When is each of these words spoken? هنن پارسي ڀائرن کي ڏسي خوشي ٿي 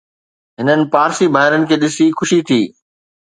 هنن 0.59 0.79
پارسي 0.93 1.25
ڀائرن 1.35 1.61
کي 1.69 1.75
ڏسي 1.81 2.05
خوشي 2.17 2.39
ٿي 2.47 2.61